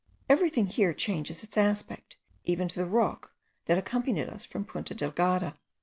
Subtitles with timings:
[0.27, 3.33] Everything here changes its aspect, even to the rock
[3.67, 5.59] that accompanied us from Punta Delgada.